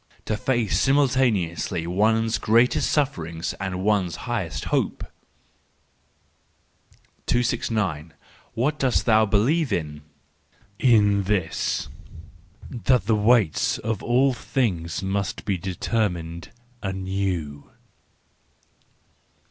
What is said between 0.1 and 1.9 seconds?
—To face simultaneously